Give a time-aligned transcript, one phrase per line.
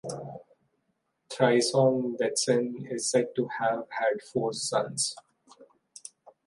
[1.29, 5.15] Trisong Detsen is said to have had four sons.